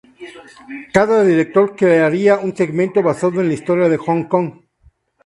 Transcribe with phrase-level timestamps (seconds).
[0.95, 4.51] Cada director crearía un segmento basado en la historia de Hong Kong.